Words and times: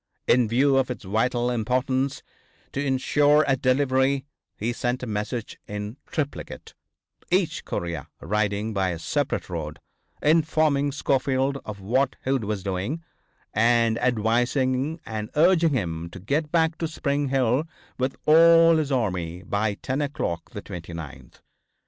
In 0.25 0.47
view 0.47 0.77
of 0.77 0.89
its 0.89 1.03
vital 1.03 1.51
importance, 1.51 2.23
to 2.71 2.83
insure 2.83 3.45
a 3.47 3.55
delivery, 3.55 4.25
he 4.57 4.73
sent 4.73 5.03
a 5.03 5.05
message 5.05 5.59
in 5.67 5.95
triplicate, 6.07 6.73
each 7.29 7.65
courier 7.65 8.07
riding 8.19 8.73
by 8.73 8.89
a 8.89 8.97
separate 8.97 9.47
road, 9.47 9.79
informing 10.19 10.91
Schofield 10.91 11.59
of 11.65 11.79
what 11.81 12.15
Hood 12.23 12.43
was 12.45 12.63
doing, 12.63 13.03
and 13.53 13.99
advising 13.99 14.99
and 15.05 15.29
urging 15.35 15.73
him 15.75 16.09
to 16.09 16.19
get 16.19 16.51
back 16.51 16.79
to 16.79 16.87
Spring 16.87 17.27
Hill 17.29 17.67
with 17.99 18.15
all 18.25 18.77
his 18.77 18.91
army 18.91 19.43
by 19.43 19.75
10 19.75 20.01
o'clock, 20.01 20.49
the 20.49 20.63
29th. 20.63 21.41